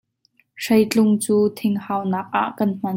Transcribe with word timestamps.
Hreitlung 0.63 1.11
cu 1.23 1.37
thing 1.57 1.75
hau 1.85 2.01
nak 2.11 2.27
ah 2.41 2.49
kan 2.57 2.69
hman. 2.79 2.89